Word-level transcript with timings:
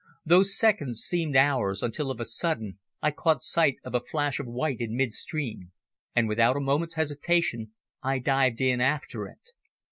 Those 0.25 0.57
seconds 0.57 1.01
seemed 1.01 1.35
hours, 1.35 1.83
until 1.83 2.09
of 2.09 2.19
a 2.19 2.25
sudden 2.25 2.79
I 3.03 3.11
caught 3.11 3.39
sight 3.39 3.75
of 3.83 3.93
a 3.93 3.99
flash 3.99 4.39
of 4.39 4.47
white 4.47 4.79
in 4.79 4.95
mid 4.95 5.13
stream, 5.13 5.73
and 6.15 6.27
without 6.27 6.57
a 6.57 6.59
moment's 6.59 6.95
hesitation 6.95 7.73
I 8.01 8.17
dived 8.17 8.61
in 8.61 8.81
after 8.81 9.27
it. 9.27 9.51